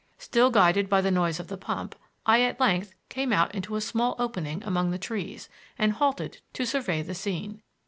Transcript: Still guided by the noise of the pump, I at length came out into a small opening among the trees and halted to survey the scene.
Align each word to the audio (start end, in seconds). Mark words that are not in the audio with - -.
Still 0.17 0.49
guided 0.49 0.89
by 0.89 0.99
the 1.01 1.11
noise 1.11 1.39
of 1.39 1.47
the 1.47 1.59
pump, 1.59 1.93
I 2.25 2.41
at 2.41 2.59
length 2.59 2.95
came 3.07 3.31
out 3.31 3.53
into 3.53 3.75
a 3.75 3.81
small 3.81 4.15
opening 4.17 4.63
among 4.63 4.89
the 4.89 4.97
trees 4.97 5.47
and 5.77 5.91
halted 5.93 6.41
to 6.53 6.65
survey 6.65 7.03
the 7.03 7.13
scene. 7.13 7.61